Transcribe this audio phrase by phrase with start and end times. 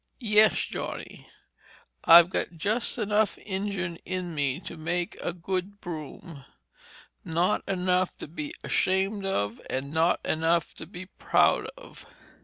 [0.23, 1.27] "Yes, Johnny,
[2.05, 6.43] I've got just enough Injun in me to make a good broom;
[7.23, 12.07] not enough to be ashamed of and not enough to be proud of.